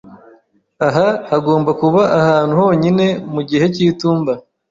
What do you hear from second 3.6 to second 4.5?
cyitumba.